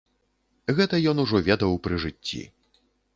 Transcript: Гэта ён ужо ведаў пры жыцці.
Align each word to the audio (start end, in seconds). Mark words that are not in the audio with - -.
Гэта 0.79 0.99
ён 1.11 1.21
ужо 1.23 1.41
ведаў 1.49 1.77
пры 1.83 1.99
жыцці. 2.07 2.41